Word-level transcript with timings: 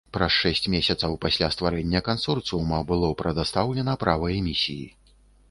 Праз 0.15 0.31
шэсць 0.35 0.69
месяцаў 0.75 1.13
пасля 1.25 1.49
стварэння 1.55 2.01
кансорцыума 2.07 2.81
было 2.93 3.11
прадастаўлена 3.21 3.93
права 4.07 4.27
эмісіі. 4.39 4.85